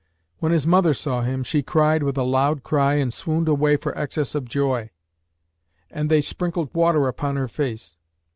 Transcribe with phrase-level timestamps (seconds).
[0.39, 3.95] When his mother saw him, she cried with a loud cry and swooned away for
[3.95, 4.89] excess of joy,
[5.91, 7.99] and they sprinkled water upon her face.